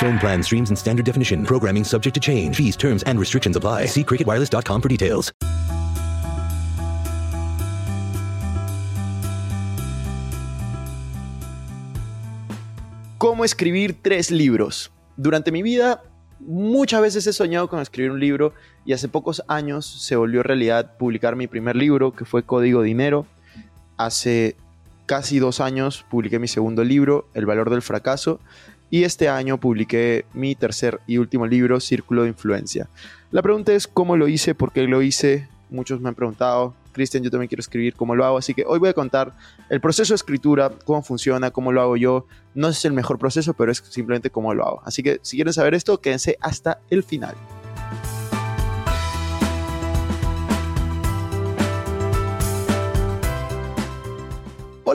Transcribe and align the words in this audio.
Phone 0.00 0.18
plan 0.18 0.42
streams 0.42 0.70
in 0.70 0.76
standard 0.76 1.04
definition. 1.04 1.44
Programming 1.44 1.84
subject 1.84 2.14
to 2.14 2.20
change. 2.20 2.56
Fees, 2.56 2.74
terms, 2.74 3.02
and 3.02 3.18
restrictions 3.18 3.54
apply. 3.56 3.84
See 3.84 4.02
cricketwireless.com 4.02 4.80
for 4.80 4.88
details. 4.88 5.30
¿Cómo 13.18 13.44
escribir 13.44 13.98
tres 14.00 14.30
libros? 14.30 14.90
Durante 15.18 15.52
mi 15.52 15.62
vida 15.62 16.02
muchas 16.38 17.02
veces 17.02 17.26
he 17.26 17.34
soñado 17.34 17.68
con 17.68 17.80
escribir 17.80 18.12
un 18.12 18.20
libro 18.20 18.54
y 18.86 18.94
hace 18.94 19.08
pocos 19.08 19.42
años 19.46 19.84
se 19.84 20.16
volvió 20.16 20.42
realidad 20.42 20.96
publicar 20.96 21.36
mi 21.36 21.46
primer 21.46 21.76
libro 21.76 22.14
que 22.14 22.24
fue 22.24 22.42
Código 22.44 22.80
Dinero. 22.80 23.26
Hace 23.98 24.56
casi 25.04 25.38
dos 25.38 25.60
años 25.60 26.06
publiqué 26.08 26.38
mi 26.38 26.48
segundo 26.48 26.82
libro, 26.82 27.28
El 27.34 27.44
valor 27.44 27.68
del 27.68 27.82
fracaso, 27.82 28.40
y 28.90 29.04
este 29.04 29.28
año 29.28 29.58
publiqué 29.58 30.24
mi 30.34 30.54
tercer 30.54 31.00
y 31.06 31.18
último 31.18 31.46
libro, 31.46 31.80
Círculo 31.80 32.22
de 32.22 32.28
Influencia. 32.28 32.88
La 33.30 33.42
pregunta 33.42 33.72
es 33.72 33.86
cómo 33.86 34.16
lo 34.16 34.28
hice, 34.28 34.54
por 34.54 34.72
qué 34.72 34.82
lo 34.82 35.00
hice. 35.02 35.48
Muchos 35.70 36.00
me 36.00 36.08
han 36.08 36.16
preguntado, 36.16 36.74
Cristian, 36.92 37.22
yo 37.22 37.30
también 37.30 37.48
quiero 37.48 37.60
escribir, 37.60 37.94
cómo 37.94 38.16
lo 38.16 38.24
hago. 38.24 38.38
Así 38.38 38.54
que 38.54 38.64
hoy 38.66 38.80
voy 38.80 38.88
a 38.88 38.92
contar 38.92 39.36
el 39.68 39.80
proceso 39.80 40.12
de 40.12 40.16
escritura, 40.16 40.72
cómo 40.84 41.02
funciona, 41.02 41.52
cómo 41.52 41.70
lo 41.70 41.80
hago 41.80 41.96
yo. 41.96 42.26
No 42.54 42.68
es 42.68 42.84
el 42.84 42.92
mejor 42.92 43.18
proceso, 43.18 43.54
pero 43.54 43.70
es 43.70 43.78
simplemente 43.88 44.30
cómo 44.30 44.52
lo 44.52 44.66
hago. 44.66 44.82
Así 44.84 45.02
que 45.04 45.20
si 45.22 45.36
quieren 45.36 45.52
saber 45.52 45.74
esto, 45.74 46.00
quédense 46.00 46.36
hasta 46.40 46.80
el 46.90 47.04
final. 47.04 47.36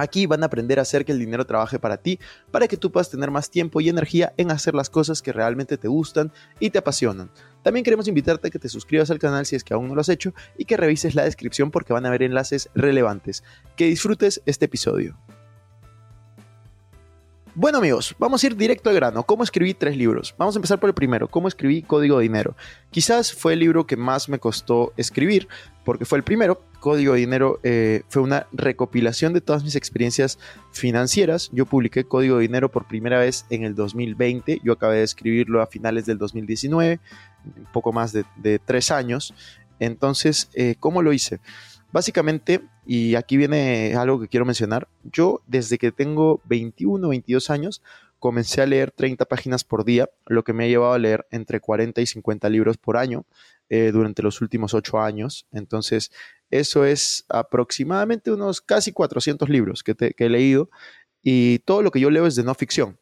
Aquí 0.00 0.24
van 0.24 0.42
a 0.42 0.46
aprender 0.46 0.78
a 0.78 0.82
hacer 0.82 1.04
que 1.04 1.12
el 1.12 1.18
dinero 1.18 1.44
trabaje 1.44 1.78
para 1.78 1.98
ti, 1.98 2.18
para 2.50 2.66
que 2.68 2.78
tú 2.78 2.90
puedas 2.90 3.10
tener 3.10 3.30
más 3.30 3.50
tiempo 3.50 3.82
y 3.82 3.90
energía 3.90 4.32
en 4.38 4.50
hacer 4.50 4.74
las 4.74 4.88
cosas 4.88 5.20
que 5.20 5.30
realmente 5.30 5.76
te 5.76 5.88
gustan 5.88 6.32
y 6.58 6.70
te 6.70 6.78
apasionan. 6.78 7.30
También 7.62 7.84
queremos 7.84 8.08
invitarte 8.08 8.48
a 8.48 8.50
que 8.50 8.58
te 8.58 8.70
suscribas 8.70 9.10
al 9.10 9.18
canal 9.18 9.44
si 9.44 9.56
es 9.56 9.62
que 9.62 9.74
aún 9.74 9.88
no 9.88 9.94
lo 9.94 10.00
has 10.00 10.08
hecho 10.08 10.32
y 10.56 10.64
que 10.64 10.78
revises 10.78 11.14
la 11.14 11.24
descripción 11.24 11.70
porque 11.70 11.92
van 11.92 12.06
a 12.06 12.08
haber 12.08 12.22
enlaces 12.22 12.70
relevantes. 12.74 13.44
Que 13.76 13.88
disfrutes 13.88 14.40
este 14.46 14.64
episodio. 14.64 15.18
Bueno 17.60 17.76
amigos, 17.76 18.16
vamos 18.18 18.42
a 18.42 18.46
ir 18.46 18.56
directo 18.56 18.88
al 18.88 18.96
grano. 18.96 19.22
¿Cómo 19.22 19.42
escribí 19.42 19.74
tres 19.74 19.94
libros? 19.94 20.34
Vamos 20.38 20.56
a 20.56 20.58
empezar 20.58 20.80
por 20.80 20.88
el 20.88 20.94
primero, 20.94 21.28
¿cómo 21.28 21.46
escribí 21.46 21.82
Código 21.82 22.16
de 22.16 22.22
Dinero? 22.22 22.56
Quizás 22.90 23.34
fue 23.34 23.52
el 23.52 23.58
libro 23.58 23.86
que 23.86 23.98
más 23.98 24.30
me 24.30 24.38
costó 24.38 24.94
escribir, 24.96 25.46
porque 25.84 26.06
fue 26.06 26.16
el 26.16 26.24
primero. 26.24 26.64
Código 26.80 27.12
de 27.12 27.20
Dinero 27.20 27.60
eh, 27.62 28.00
fue 28.08 28.22
una 28.22 28.46
recopilación 28.52 29.34
de 29.34 29.42
todas 29.42 29.62
mis 29.62 29.76
experiencias 29.76 30.38
financieras. 30.72 31.50
Yo 31.52 31.66
publiqué 31.66 32.04
Código 32.04 32.36
de 32.36 32.42
Dinero 32.44 32.70
por 32.70 32.88
primera 32.88 33.18
vez 33.18 33.44
en 33.50 33.64
el 33.64 33.74
2020. 33.74 34.62
Yo 34.64 34.72
acabé 34.72 34.96
de 34.96 35.02
escribirlo 35.02 35.60
a 35.60 35.66
finales 35.66 36.06
del 36.06 36.16
2019, 36.16 36.98
un 37.44 37.72
poco 37.74 37.92
más 37.92 38.14
de, 38.14 38.58
tres 38.64 38.90
años. 38.90 39.34
Entonces, 39.80 40.48
eh, 40.54 40.76
¿cómo 40.80 41.02
lo 41.02 41.12
hice? 41.12 41.40
Básicamente, 41.92 42.60
y 42.86 43.16
aquí 43.16 43.36
viene 43.36 43.94
algo 43.96 44.20
que 44.20 44.28
quiero 44.28 44.46
mencionar, 44.46 44.88
yo 45.02 45.42
desde 45.46 45.78
que 45.78 45.90
tengo 45.90 46.40
21 46.44 47.06
o 47.06 47.10
22 47.10 47.50
años 47.50 47.82
comencé 48.18 48.62
a 48.62 48.66
leer 48.66 48.90
30 48.90 49.24
páginas 49.24 49.64
por 49.64 49.84
día, 49.84 50.08
lo 50.26 50.44
que 50.44 50.52
me 50.52 50.64
ha 50.64 50.68
llevado 50.68 50.92
a 50.92 50.98
leer 50.98 51.26
entre 51.30 51.58
40 51.58 52.00
y 52.00 52.06
50 52.06 52.48
libros 52.48 52.76
por 52.76 52.96
año 52.96 53.24
eh, 53.70 53.90
durante 53.92 54.22
los 54.22 54.40
últimos 54.40 54.74
8 54.74 55.00
años. 55.00 55.46
Entonces, 55.52 56.12
eso 56.50 56.84
es 56.84 57.24
aproximadamente 57.28 58.30
unos 58.30 58.60
casi 58.60 58.92
400 58.92 59.48
libros 59.48 59.82
que 59.82 60.14
he 60.16 60.28
leído 60.28 60.70
y 61.22 61.60
todo 61.60 61.82
lo 61.82 61.90
que 61.90 62.00
yo 62.00 62.10
leo 62.10 62.26
es 62.26 62.36
de 62.36 62.44
no 62.44 62.54
ficción. 62.54 62.98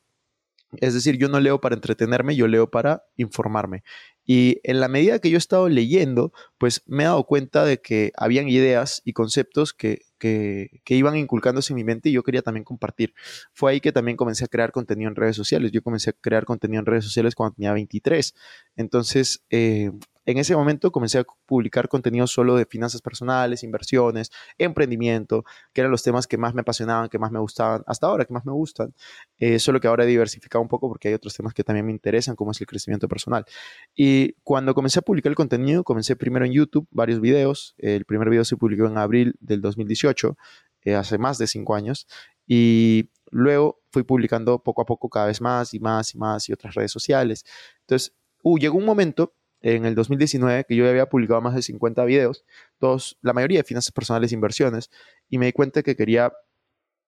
Es 0.76 0.92
decir, 0.92 1.16
yo 1.16 1.28
no 1.28 1.40
leo 1.40 1.60
para 1.60 1.74
entretenerme, 1.74 2.36
yo 2.36 2.46
leo 2.46 2.70
para 2.70 3.04
informarme. 3.16 3.84
Y 4.30 4.60
en 4.62 4.78
la 4.78 4.88
medida 4.88 5.20
que 5.20 5.30
yo 5.30 5.36
he 5.36 5.38
estado 5.38 5.70
leyendo, 5.70 6.34
pues 6.58 6.82
me 6.84 7.04
he 7.04 7.06
dado 7.06 7.24
cuenta 7.24 7.64
de 7.64 7.80
que 7.80 8.12
habían 8.14 8.46
ideas 8.46 9.00
y 9.06 9.14
conceptos 9.14 9.72
que, 9.72 10.02
que, 10.18 10.82
que, 10.84 10.96
iban 10.96 11.16
inculcándose 11.16 11.72
en 11.72 11.76
mi 11.76 11.84
mente 11.84 12.10
y 12.10 12.12
yo 12.12 12.22
quería 12.22 12.42
también 12.42 12.62
compartir. 12.62 13.14
Fue 13.54 13.70
ahí 13.70 13.80
que 13.80 13.90
también 13.90 14.18
comencé 14.18 14.44
a 14.44 14.48
crear 14.48 14.70
contenido 14.70 15.08
en 15.08 15.16
redes 15.16 15.34
sociales. 15.34 15.72
Yo 15.72 15.82
comencé 15.82 16.10
a 16.10 16.12
crear 16.12 16.44
contenido 16.44 16.80
en 16.80 16.84
redes 16.84 17.04
sociales 17.04 17.34
cuando 17.34 17.54
tenía 17.54 17.72
23. 17.72 18.34
Entonces, 18.76 19.42
eh, 19.48 19.92
en 20.28 20.36
ese 20.36 20.54
momento 20.54 20.92
comencé 20.92 21.20
a 21.20 21.24
publicar 21.46 21.88
contenido 21.88 22.26
solo 22.26 22.54
de 22.56 22.66
finanzas 22.66 23.00
personales, 23.00 23.62
inversiones, 23.62 24.30
emprendimiento, 24.58 25.42
que 25.72 25.80
eran 25.80 25.90
los 25.90 26.02
temas 26.02 26.26
que 26.26 26.36
más 26.36 26.52
me 26.52 26.60
apasionaban, 26.60 27.08
que 27.08 27.18
más 27.18 27.32
me 27.32 27.38
gustaban, 27.38 27.82
hasta 27.86 28.08
ahora 28.08 28.26
que 28.26 28.34
más 28.34 28.44
me 28.44 28.52
gustan, 28.52 28.92
eh, 29.38 29.58
solo 29.58 29.80
que 29.80 29.88
ahora 29.88 30.04
he 30.04 30.06
diversificado 30.06 30.60
un 30.60 30.68
poco 30.68 30.86
porque 30.86 31.08
hay 31.08 31.14
otros 31.14 31.32
temas 31.34 31.54
que 31.54 31.64
también 31.64 31.86
me 31.86 31.92
interesan, 31.92 32.36
como 32.36 32.50
es 32.50 32.60
el 32.60 32.66
crecimiento 32.66 33.08
personal. 33.08 33.46
Y 33.94 34.17
cuando 34.42 34.74
comencé 34.74 35.00
a 35.00 35.02
publicar 35.02 35.30
el 35.30 35.36
contenido, 35.36 35.84
comencé 35.84 36.16
primero 36.16 36.44
en 36.44 36.52
YouTube, 36.52 36.86
varios 36.90 37.20
videos, 37.20 37.74
el 37.78 38.04
primer 38.04 38.30
video 38.30 38.44
se 38.44 38.56
publicó 38.56 38.86
en 38.86 38.98
abril 38.98 39.34
del 39.40 39.60
2018, 39.60 40.36
eh, 40.82 40.94
hace 40.94 41.18
más 41.18 41.38
de 41.38 41.46
cinco 41.46 41.74
años, 41.74 42.06
y 42.46 43.10
luego 43.30 43.80
fui 43.90 44.02
publicando 44.02 44.62
poco 44.62 44.82
a 44.82 44.86
poco 44.86 45.08
cada 45.08 45.26
vez 45.26 45.40
más 45.40 45.74
y 45.74 45.80
más 45.80 46.14
y 46.14 46.18
más 46.18 46.48
y 46.48 46.52
otras 46.52 46.74
redes 46.74 46.92
sociales. 46.92 47.44
Entonces, 47.80 48.14
uh, 48.42 48.58
llegó 48.58 48.78
un 48.78 48.84
momento 48.84 49.34
en 49.60 49.84
el 49.84 49.94
2019 49.94 50.64
que 50.64 50.76
yo 50.76 50.88
había 50.88 51.06
publicado 51.06 51.40
más 51.40 51.54
de 51.54 51.62
50 51.62 52.04
videos, 52.04 52.44
todos, 52.78 53.18
la 53.22 53.32
mayoría 53.32 53.58
de 53.60 53.64
finanzas 53.64 53.92
personales 53.92 54.32
e 54.32 54.34
inversiones, 54.34 54.90
y 55.28 55.38
me 55.38 55.46
di 55.46 55.52
cuenta 55.52 55.82
que 55.82 55.96
quería 55.96 56.32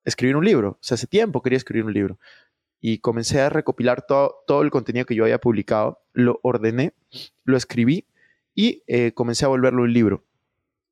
escribir 0.04 0.36
un 0.36 0.44
libro. 0.44 0.70
O 0.70 0.78
sea, 0.80 0.96
hace 0.96 1.06
tiempo 1.06 1.42
quería 1.42 1.56
escribir 1.56 1.84
un 1.84 1.92
libro. 1.92 2.18
Y 2.80 2.98
comencé 2.98 3.40
a 3.40 3.50
recopilar 3.50 4.06
todo, 4.06 4.42
todo 4.46 4.62
el 4.62 4.70
contenido 4.70 5.06
que 5.06 5.14
yo 5.14 5.24
había 5.24 5.38
publicado, 5.38 6.02
lo 6.12 6.40
ordené, 6.42 6.94
lo 7.44 7.56
escribí 7.56 8.06
y 8.54 8.82
eh, 8.86 9.12
comencé 9.12 9.44
a 9.44 9.48
volverlo 9.48 9.82
un 9.82 9.92
libro. 9.92 10.24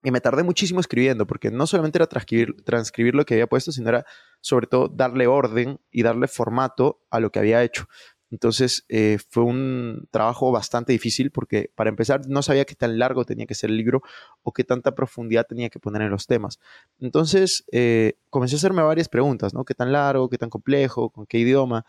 Y 0.02 0.10
me 0.10 0.20
tardé 0.20 0.44
muchísimo 0.44 0.80
escribiendo, 0.80 1.26
porque 1.26 1.50
no 1.50 1.66
solamente 1.66 1.98
era 1.98 2.06
transcribir, 2.06 2.62
transcribir 2.62 3.14
lo 3.14 3.24
que 3.24 3.34
había 3.34 3.48
puesto, 3.48 3.72
sino 3.72 3.88
era 3.88 4.06
sobre 4.40 4.66
todo 4.66 4.88
darle 4.88 5.26
orden 5.26 5.80
y 5.90 6.02
darle 6.02 6.28
formato 6.28 7.00
a 7.10 7.18
lo 7.18 7.32
que 7.32 7.40
había 7.40 7.64
hecho. 7.64 7.88
Entonces 8.30 8.84
eh, 8.88 9.18
fue 9.30 9.44
un 9.44 10.06
trabajo 10.10 10.52
bastante 10.52 10.92
difícil 10.92 11.30
porque 11.30 11.70
para 11.74 11.90
empezar 11.90 12.28
no 12.28 12.42
sabía 12.42 12.64
qué 12.64 12.74
tan 12.74 12.98
largo 12.98 13.24
tenía 13.24 13.46
que 13.46 13.54
ser 13.54 13.70
el 13.70 13.76
libro 13.76 14.02
o 14.42 14.52
qué 14.52 14.64
tanta 14.64 14.94
profundidad 14.94 15.46
tenía 15.46 15.70
que 15.70 15.78
poner 15.78 16.02
en 16.02 16.10
los 16.10 16.26
temas. 16.26 16.58
Entonces 17.00 17.64
eh, 17.72 18.14
comencé 18.30 18.56
a 18.56 18.58
hacerme 18.58 18.82
varias 18.82 19.08
preguntas, 19.08 19.54
¿no? 19.54 19.64
¿Qué 19.64 19.74
tan 19.74 19.92
largo? 19.92 20.28
¿Qué 20.28 20.38
tan 20.38 20.50
complejo? 20.50 21.10
¿Con 21.10 21.26
qué 21.26 21.38
idioma? 21.38 21.84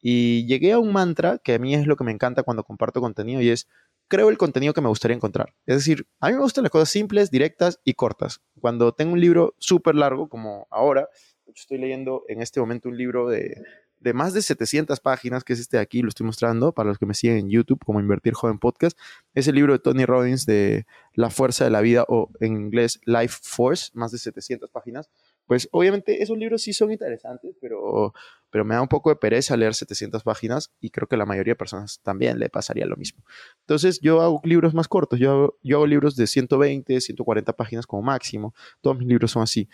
Y 0.00 0.46
llegué 0.46 0.72
a 0.72 0.78
un 0.78 0.92
mantra 0.92 1.38
que 1.38 1.54
a 1.54 1.58
mí 1.58 1.74
es 1.74 1.86
lo 1.86 1.96
que 1.96 2.04
me 2.04 2.12
encanta 2.12 2.42
cuando 2.42 2.64
comparto 2.64 3.00
contenido 3.00 3.40
y 3.40 3.50
es 3.50 3.68
creo 4.08 4.28
el 4.28 4.38
contenido 4.38 4.74
que 4.74 4.80
me 4.80 4.88
gustaría 4.88 5.16
encontrar. 5.16 5.54
Es 5.66 5.76
decir, 5.76 6.06
a 6.20 6.28
mí 6.28 6.34
me 6.34 6.40
gustan 6.40 6.64
las 6.64 6.70
cosas 6.70 6.90
simples, 6.90 7.30
directas 7.30 7.80
y 7.84 7.94
cortas. 7.94 8.40
Cuando 8.60 8.92
tengo 8.92 9.14
un 9.14 9.20
libro 9.20 9.54
súper 9.58 9.94
largo 9.94 10.28
como 10.28 10.66
ahora, 10.70 11.08
estoy 11.54 11.78
leyendo 11.78 12.24
en 12.28 12.42
este 12.42 12.60
momento 12.60 12.88
un 12.88 12.96
libro 12.96 13.28
de 13.28 13.62
de 14.04 14.12
más 14.12 14.34
de 14.34 14.42
700 14.42 15.00
páginas, 15.00 15.44
que 15.44 15.54
es 15.54 15.60
este 15.60 15.78
de 15.78 15.82
aquí, 15.82 16.02
lo 16.02 16.10
estoy 16.10 16.26
mostrando 16.26 16.72
para 16.72 16.90
los 16.90 16.98
que 16.98 17.06
me 17.06 17.14
siguen 17.14 17.38
en 17.38 17.48
YouTube 17.48 17.82
como 17.82 18.00
Invertir 18.00 18.34
Joven 18.34 18.58
Podcast. 18.58 18.98
Es 19.32 19.48
el 19.48 19.54
libro 19.54 19.72
de 19.72 19.78
Tony 19.78 20.04
Robbins 20.04 20.44
de 20.44 20.84
La 21.14 21.30
Fuerza 21.30 21.64
de 21.64 21.70
la 21.70 21.80
Vida 21.80 22.04
o 22.06 22.30
en 22.38 22.52
inglés 22.52 23.00
Life 23.06 23.38
Force, 23.42 23.90
más 23.94 24.12
de 24.12 24.18
700 24.18 24.70
páginas. 24.70 25.08
Pues 25.46 25.70
obviamente 25.72 26.22
esos 26.22 26.36
libros 26.36 26.60
sí 26.60 26.74
son 26.74 26.92
interesantes, 26.92 27.56
pero, 27.62 28.12
pero 28.50 28.66
me 28.66 28.74
da 28.74 28.82
un 28.82 28.88
poco 28.88 29.08
de 29.08 29.16
pereza 29.16 29.56
leer 29.56 29.74
700 29.74 30.22
páginas 30.22 30.70
y 30.82 30.90
creo 30.90 31.08
que 31.08 31.16
la 31.16 31.24
mayoría 31.24 31.52
de 31.52 31.56
personas 31.56 31.98
también 32.02 32.38
le 32.38 32.50
pasaría 32.50 32.84
lo 32.84 32.96
mismo. 32.96 33.24
Entonces 33.60 34.00
yo 34.02 34.20
hago 34.20 34.42
libros 34.44 34.74
más 34.74 34.86
cortos, 34.86 35.18
yo 35.18 35.30
hago, 35.30 35.58
yo 35.62 35.78
hago 35.78 35.86
libros 35.86 36.14
de 36.14 36.26
120, 36.26 37.00
140 37.00 37.52
páginas 37.54 37.86
como 37.86 38.02
máximo, 38.02 38.54
todos 38.82 38.98
mis 38.98 39.08
libros 39.08 39.30
son 39.30 39.42
así. 39.42 39.66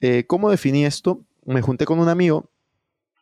Eh, 0.00 0.24
¿Cómo 0.26 0.50
definí 0.50 0.86
esto? 0.86 1.22
Me 1.44 1.60
junté 1.60 1.84
con 1.84 1.98
un 1.98 2.08
amigo 2.08 2.50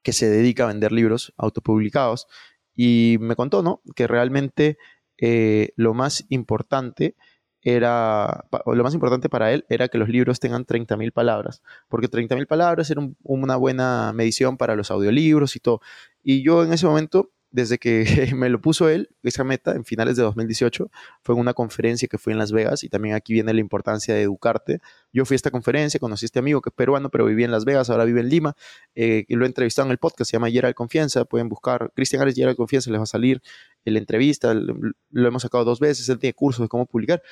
que 0.03 0.13
se 0.13 0.29
dedica 0.29 0.65
a 0.65 0.69
vender 0.69 0.93
libros 0.93 1.33
autopublicados 1.37 2.27
y 2.75 3.17
me 3.21 3.37
contó, 3.37 3.63
¿no? 3.63 3.83
Que 3.95 4.07
realmente 4.07 4.79
eh, 5.19 5.71
lo 5.77 5.95
más 5.95 6.25
importante 6.29 7.17
era, 7.63 8.45
lo 8.67 8.83
más 8.83 8.95
importante 8.95 9.29
para 9.29 9.53
él 9.53 9.65
era 9.69 9.89
que 9.89 9.99
los 9.99 10.09
libros 10.09 10.41
tengan 10.41 10.67
30.000 10.67 11.13
palabras, 11.13 11.63
porque 11.89 12.09
30.000 12.09 12.47
palabras 12.47 12.91
era 12.91 13.09
una 13.23 13.57
buena 13.57 14.13
medición 14.13 14.57
para 14.57 14.75
los 14.75 14.91
audiolibros 14.91 15.55
y 15.55 15.61
todo. 15.61 15.81
Y 16.23 16.43
yo 16.43 16.65
en 16.65 16.73
ese 16.73 16.87
momento 16.87 17.31
desde 17.53 17.79
que 17.79 18.33
me 18.35 18.49
lo 18.49 18.61
puso 18.61 18.89
él, 18.89 19.11
esa 19.23 19.45
meta, 19.45 19.73
en 19.73 19.85
finales 19.85 20.17
de 20.17 20.23
2018, 20.23 20.91
fue 21.23 21.35
en 21.35 21.41
una 21.41 21.55
conferencia 21.55 22.09
que 22.09 22.19
fui 22.19 22.33
en 22.33 22.39
Las 22.39 22.51
Vegas 22.51 22.83
y 22.83 22.89
también 22.89 23.15
aquí 23.15 23.35
viene 23.35 23.53
la 23.55 23.61
importancia 23.61 24.15
de 24.15 24.23
educarte. 24.23 24.81
Yo 25.13 25.25
fui 25.25 25.35
a 25.35 25.37
esta 25.37 25.51
conferencia, 25.51 26.01
conocí 26.01 26.25
a 26.25 26.27
este 26.27 26.39
amigo 26.39 26.61
que 26.61 26.71
es 26.71 26.75
peruano, 26.75 27.11
pero 27.11 27.27
vivía 27.27 27.45
en 27.45 27.53
Las 27.53 27.65
Vegas, 27.65 27.91
ahora 27.91 28.05
vive 28.05 28.21
en 28.21 28.29
Lima, 28.29 28.57
eh, 28.95 29.25
y 29.29 29.37
lo 29.37 29.47
he 29.47 29.53
en 29.53 29.91
el 29.91 29.99
podcast, 29.99 30.31
se 30.31 30.37
llama 30.37 30.49
de 30.49 30.75
Confianza, 30.75 31.25
pueden 31.25 31.49
buscar 31.49 31.93
Cristian 31.95 32.23
Ares 32.23 32.35
de 32.35 32.57
Confianza, 32.57 32.91
les 32.91 32.99
va 32.99 33.05
a 33.05 33.07
salir 33.07 33.43
la 33.85 33.99
entrevista, 33.99 34.55
lo 34.55 35.29
hemos 35.29 35.43
sacado 35.43 35.65
dos 35.65 35.79
veces, 35.79 36.09
él 36.09 36.19
tiene 36.19 36.35
cursos 36.35 36.65
de 36.65 36.69
cómo 36.69 36.87
publicar. 36.87 37.23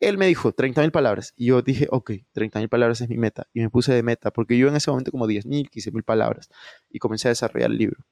Él 0.00 0.16
me 0.16 0.28
dijo 0.28 0.54
30.000 0.54 0.92
palabras 0.92 1.34
y 1.36 1.46
yo 1.46 1.60
dije, 1.60 1.88
ok, 1.90 2.10
30.000 2.32 2.68
palabras 2.68 3.00
es 3.00 3.08
mi 3.08 3.18
meta. 3.18 3.48
Y 3.52 3.60
me 3.60 3.68
puse 3.68 3.92
de 3.92 4.04
meta 4.04 4.30
porque 4.30 4.56
yo 4.56 4.68
en 4.68 4.76
ese 4.76 4.90
momento 4.90 5.10
como 5.10 5.26
10.000, 5.26 5.68
15.000 5.70 6.04
palabras 6.04 6.48
y 6.88 7.00
comencé 7.00 7.26
a 7.28 7.30
desarrollar 7.30 7.70
el 7.72 7.78
libro 7.78 8.04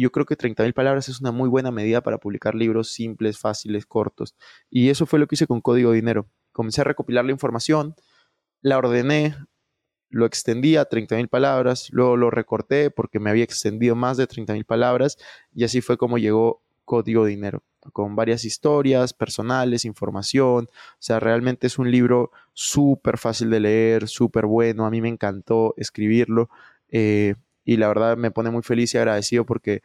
yo 0.00 0.12
creo 0.12 0.26
que 0.26 0.36
30.000 0.36 0.72
palabras 0.72 1.08
es 1.08 1.20
una 1.20 1.32
muy 1.32 1.48
buena 1.48 1.70
medida 1.70 2.02
para 2.02 2.18
publicar 2.18 2.54
libros 2.54 2.92
simples, 2.92 3.38
fáciles, 3.38 3.86
cortos. 3.86 4.34
Y 4.70 4.88
eso 4.90 5.06
fue 5.06 5.18
lo 5.18 5.26
que 5.26 5.34
hice 5.34 5.46
con 5.46 5.60
Código 5.60 5.92
Dinero. 5.92 6.28
Comencé 6.52 6.80
a 6.80 6.84
recopilar 6.84 7.24
la 7.24 7.32
información, 7.32 7.94
la 8.62 8.78
ordené, 8.78 9.36
lo 10.10 10.26
extendí 10.26 10.76
a 10.76 10.88
30.000 10.88 11.28
palabras, 11.28 11.88
luego 11.92 12.16
lo 12.16 12.30
recorté 12.30 12.90
porque 12.90 13.20
me 13.20 13.30
había 13.30 13.44
extendido 13.44 13.94
más 13.94 14.16
de 14.16 14.26
30.000 14.26 14.64
palabras 14.64 15.16
y 15.54 15.64
así 15.64 15.80
fue 15.80 15.96
como 15.96 16.18
llegó 16.18 16.62
Código 16.84 17.24
Dinero, 17.24 17.62
con 17.92 18.16
varias 18.16 18.44
historias 18.44 19.12
personales, 19.12 19.84
información. 19.84 20.64
O 20.64 20.96
sea, 20.98 21.20
realmente 21.20 21.68
es 21.68 21.78
un 21.78 21.90
libro 21.90 22.32
súper 22.52 23.16
fácil 23.16 23.48
de 23.50 23.60
leer, 23.60 24.08
súper 24.08 24.46
bueno. 24.46 24.84
A 24.84 24.90
mí 24.90 25.00
me 25.00 25.08
encantó 25.08 25.74
escribirlo. 25.76 26.50
Eh, 26.88 27.36
y 27.64 27.76
la 27.76 27.88
verdad 27.88 28.16
me 28.16 28.30
pone 28.30 28.50
muy 28.50 28.62
feliz 28.62 28.94
y 28.94 28.98
agradecido 28.98 29.44
porque 29.44 29.82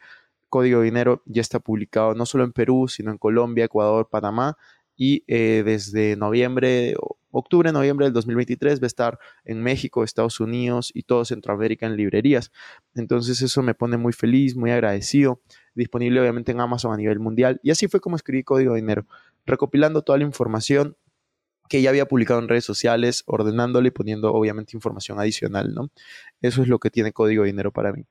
Código 0.48 0.82
Dinero 0.82 1.22
ya 1.26 1.40
está 1.40 1.60
publicado 1.60 2.14
no 2.14 2.26
solo 2.26 2.44
en 2.44 2.52
Perú, 2.52 2.88
sino 2.88 3.10
en 3.10 3.18
Colombia, 3.18 3.64
Ecuador, 3.64 4.08
Panamá 4.10 4.56
y 4.96 5.24
eh, 5.26 5.62
desde 5.64 6.16
noviembre, 6.16 6.94
octubre, 7.30 7.70
noviembre 7.70 8.06
del 8.06 8.14
2023 8.14 8.80
va 8.80 8.84
a 8.84 8.86
estar 8.86 9.18
en 9.44 9.62
México, 9.62 10.02
Estados 10.02 10.40
Unidos 10.40 10.90
y 10.94 11.02
todo 11.02 11.24
Centroamérica 11.24 11.86
en 11.86 11.96
librerías. 11.96 12.50
Entonces 12.94 13.42
eso 13.42 13.62
me 13.62 13.74
pone 13.74 13.98
muy 13.98 14.12
feliz, 14.12 14.56
muy 14.56 14.70
agradecido. 14.70 15.42
Disponible 15.74 16.20
obviamente 16.20 16.52
en 16.52 16.60
Amazon 16.60 16.94
a 16.94 16.96
nivel 16.96 17.20
mundial. 17.20 17.60
Y 17.62 17.70
así 17.70 17.88
fue 17.88 18.00
como 18.00 18.16
escribí 18.16 18.42
Código 18.42 18.74
Dinero, 18.74 19.06
recopilando 19.44 20.02
toda 20.02 20.18
la 20.18 20.24
información 20.24 20.96
que 21.68 21.82
ya 21.82 21.90
había 21.90 22.06
publicado 22.06 22.40
en 22.40 22.48
redes 22.48 22.64
sociales, 22.64 23.22
ordenándole 23.26 23.88
y 23.88 23.90
poniendo 23.90 24.32
obviamente 24.32 24.76
información 24.76 25.18
adicional, 25.20 25.74
¿no? 25.74 25.90
Eso 26.40 26.62
es 26.62 26.68
lo 26.68 26.78
que 26.78 26.90
tiene 26.90 27.12
Código 27.12 27.42
de 27.42 27.48
Dinero 27.48 27.72
para 27.72 27.92
mí. 27.92 28.04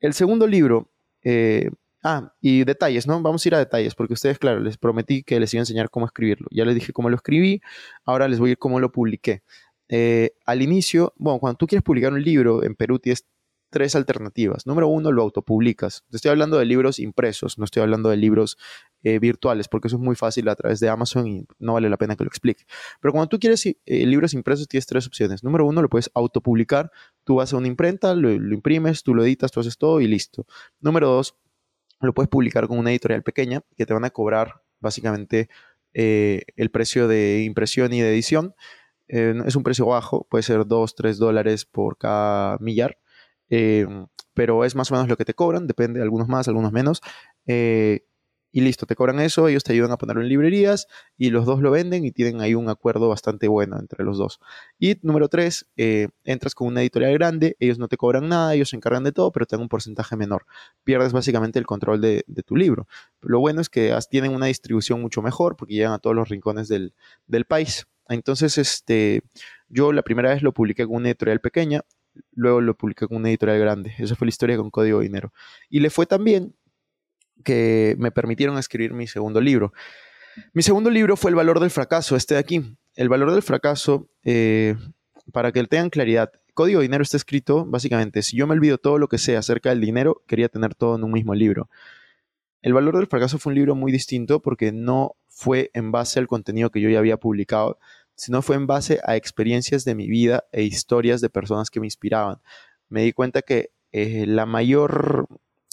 El 0.00 0.14
segundo 0.14 0.46
libro, 0.46 0.90
eh, 1.22 1.70
ah, 2.02 2.32
y 2.40 2.64
detalles, 2.64 3.06
¿no? 3.06 3.20
Vamos 3.20 3.44
a 3.44 3.48
ir 3.48 3.54
a 3.54 3.58
detalles, 3.58 3.94
porque 3.94 4.14
ustedes, 4.14 4.38
claro, 4.38 4.60
les 4.60 4.78
prometí 4.78 5.22
que 5.22 5.40
les 5.40 5.52
iba 5.54 5.60
a 5.60 5.62
enseñar 5.62 5.90
cómo 5.90 6.06
escribirlo. 6.06 6.48
Ya 6.50 6.64
les 6.64 6.74
dije 6.74 6.92
cómo 6.92 7.10
lo 7.10 7.16
escribí, 7.16 7.60
ahora 8.04 8.28
les 8.28 8.38
voy 8.38 8.50
a 8.50 8.52
ir 8.52 8.58
cómo 8.58 8.80
lo 8.80 8.92
publiqué. 8.92 9.42
Eh, 9.88 10.32
al 10.44 10.62
inicio, 10.62 11.14
bueno, 11.16 11.38
cuando 11.38 11.56
tú 11.56 11.66
quieres 11.66 11.82
publicar 11.82 12.12
un 12.12 12.22
libro 12.22 12.62
en 12.62 12.74
Perú 12.74 12.98
tienes 12.98 13.26
tres 13.70 13.94
alternativas. 13.94 14.66
Número 14.66 14.88
uno, 14.88 15.12
lo 15.12 15.22
autopublicas. 15.22 16.04
Estoy 16.12 16.30
hablando 16.30 16.58
de 16.58 16.64
libros 16.64 16.98
impresos, 16.98 17.58
no 17.58 17.64
estoy 17.64 17.82
hablando 17.82 18.08
de 18.08 18.16
libros 18.16 18.56
eh, 19.04 19.20
virtuales, 19.20 19.68
porque 19.68 19.86
eso 19.86 19.96
es 19.96 20.02
muy 20.02 20.16
fácil 20.16 20.48
a 20.48 20.56
través 20.56 20.80
de 20.80 20.88
Amazon 20.88 21.28
y 21.28 21.46
no 21.60 21.74
vale 21.74 21.88
la 21.88 21.96
pena 21.96 22.16
que 22.16 22.24
lo 22.24 22.28
explique. 22.28 22.64
Pero 23.00 23.12
cuando 23.12 23.28
tú 23.28 23.38
quieres 23.38 23.64
eh, 23.64 23.76
libros 23.86 24.34
impresos, 24.34 24.66
tienes 24.66 24.86
tres 24.86 25.06
opciones. 25.06 25.44
Número 25.44 25.64
uno, 25.64 25.82
lo 25.82 25.88
puedes 25.88 26.10
autopublicar. 26.14 26.90
Tú 27.22 27.36
vas 27.36 27.52
a 27.52 27.58
una 27.58 27.68
imprenta, 27.68 28.12
lo, 28.16 28.32
imprimes, 28.32 29.04
tú 29.04 29.14
lo 29.14 29.22
editas, 29.22 29.52
tú 29.52 29.60
haces 29.60 29.78
todo 29.78 30.00
y 30.00 30.08
listo. 30.08 30.46
Número 30.80 31.06
dos, 31.10 31.36
lo 32.00 32.12
puedes 32.12 32.28
publicar 32.28 32.66
con 32.66 32.76
una 32.76 32.90
editorial 32.90 33.22
pequeña 33.22 33.62
que 33.76 33.86
te 33.86 33.94
van 33.94 34.04
a 34.04 34.10
cobrar 34.10 34.62
básicamente 34.80 35.48
eh, 35.94 36.42
el 36.56 36.72
precio 36.72 37.06
de 37.06 37.44
impresión 37.44 37.92
y 37.92 38.00
de 38.00 38.10
edición. 38.10 38.56
es 39.06 39.54
un 39.54 39.62
precio 39.62 39.86
bajo, 39.86 40.26
puede 40.28 40.42
ser 40.42 40.66
2, 40.66 40.94
3 40.96 41.18
dólares 41.18 41.64
por 41.66 41.98
cada 41.98 42.58
millar. 42.58 42.98
Pero 43.48 44.64
es 44.64 44.74
más 44.74 44.90
o 44.90 44.94
menos 44.94 45.08
lo 45.08 45.16
que 45.16 45.24
te 45.24 45.34
cobran, 45.34 45.68
depende, 45.68 46.02
algunos 46.02 46.26
más, 46.26 46.48
algunos 46.48 46.72
menos. 46.72 47.00
Y 48.50 48.62
listo, 48.62 48.86
te 48.86 48.94
cobran 48.94 49.20
eso, 49.20 49.46
ellos 49.48 49.62
te 49.62 49.72
ayudan 49.72 49.92
a 49.92 49.98
ponerlo 49.98 50.22
en 50.22 50.28
librerías 50.28 50.86
y 51.16 51.30
los 51.30 51.44
dos 51.44 51.60
lo 51.60 51.70
venden 51.70 52.04
y 52.04 52.12
tienen 52.12 52.40
ahí 52.40 52.54
un 52.54 52.68
acuerdo 52.68 53.08
bastante 53.08 53.46
bueno 53.46 53.78
entre 53.78 54.04
los 54.04 54.16
dos. 54.16 54.40
Y 54.78 54.96
número 55.02 55.28
tres, 55.28 55.66
eh, 55.76 56.08
entras 56.24 56.54
con 56.54 56.68
una 56.68 56.80
editorial 56.80 57.12
grande, 57.12 57.56
ellos 57.60 57.78
no 57.78 57.88
te 57.88 57.96
cobran 57.96 58.28
nada, 58.28 58.54
ellos 58.54 58.70
se 58.70 58.76
encargan 58.76 59.04
de 59.04 59.12
todo, 59.12 59.32
pero 59.32 59.44
te 59.44 59.56
dan 59.56 59.62
un 59.62 59.68
porcentaje 59.68 60.16
menor. 60.16 60.46
Pierdes 60.84 61.12
básicamente 61.12 61.58
el 61.58 61.66
control 61.66 62.00
de, 62.00 62.24
tu 62.46 62.56
libro. 62.56 62.86
Lo 63.20 63.40
bueno 63.40 63.60
es 63.60 63.68
que 63.68 63.96
tienen 64.10 64.32
una 64.32 64.46
distribución 64.46 65.02
mucho 65.02 65.20
mejor 65.20 65.56
porque 65.56 65.74
llegan 65.74 65.92
a 65.92 65.98
todos 65.98 66.16
los 66.16 66.28
rincones 66.28 66.68
del, 66.68 66.94
del 67.26 67.44
país. 67.44 67.86
Entonces, 68.08 68.56
este, 68.56 69.22
yo 69.68 69.92
la 69.92 70.02
primera 70.02 70.30
vez 70.30 70.42
lo 70.42 70.52
publiqué 70.52 70.86
con 70.86 70.96
una 70.96 71.08
editorial 71.08 71.40
pequeña, 71.40 71.82
luego 72.32 72.60
lo 72.60 72.74
publiqué 72.76 73.06
con 73.06 73.18
una 73.18 73.28
editorial 73.28 73.60
grande. 73.60 73.94
Esa 73.98 74.16
fue 74.16 74.26
la 74.26 74.30
historia 74.30 74.56
con 74.56 74.70
Código 74.70 75.00
Dinero. 75.00 75.32
Y 75.68 75.80
le 75.80 75.90
fue 75.90 76.06
tan 76.06 76.24
bien 76.24 76.54
que 77.44 77.96
me 77.98 78.10
permitieron 78.10 78.58
escribir 78.58 78.92
mi 78.92 79.06
segundo 79.06 79.40
libro. 79.40 79.72
Mi 80.52 80.62
segundo 80.62 80.90
libro 80.90 81.16
fue 81.16 81.30
El 81.30 81.34
valor 81.36 81.60
del 81.60 81.70
fracaso, 81.70 82.16
este 82.16 82.34
de 82.34 82.40
aquí. 82.40 82.76
El 82.94 83.08
valor 83.08 83.32
del 83.32 83.42
fracaso, 83.42 84.08
eh, 84.24 84.76
para 85.32 85.52
que 85.52 85.64
tengan 85.64 85.90
claridad, 85.90 86.32
Código 86.54 86.80
Dinero 86.80 87.02
está 87.02 87.16
escrito 87.16 87.64
básicamente, 87.64 88.22
si 88.22 88.36
yo 88.36 88.46
me 88.48 88.54
olvido 88.54 88.78
todo 88.78 88.98
lo 88.98 89.08
que 89.08 89.18
sé 89.18 89.36
acerca 89.36 89.68
del 89.70 89.80
dinero, 89.80 90.22
quería 90.26 90.48
tener 90.48 90.74
todo 90.74 90.96
en 90.96 91.04
un 91.04 91.12
mismo 91.12 91.34
libro. 91.34 91.68
El 92.62 92.72
valor 92.72 92.96
del 92.96 93.06
fracaso 93.06 93.38
fue 93.38 93.50
un 93.50 93.54
libro 93.54 93.76
muy 93.76 93.92
distinto 93.92 94.42
porque 94.42 94.72
no 94.72 95.14
fue 95.28 95.70
en 95.74 95.92
base 95.92 96.18
al 96.18 96.26
contenido 96.26 96.70
que 96.70 96.80
yo 96.80 96.90
ya 96.90 96.98
había 96.98 97.16
publicado, 97.16 97.78
sino 98.16 98.42
fue 98.42 98.56
en 98.56 98.66
base 98.66 98.98
a 99.04 99.14
experiencias 99.14 99.84
de 99.84 99.94
mi 99.94 100.08
vida 100.08 100.44
e 100.50 100.64
historias 100.64 101.20
de 101.20 101.30
personas 101.30 101.70
que 101.70 101.78
me 101.78 101.86
inspiraban. 101.86 102.40
Me 102.88 103.04
di 103.04 103.12
cuenta 103.12 103.42
que 103.42 103.70
eh, 103.92 104.26
la 104.26 104.44
mayor, 104.44 105.28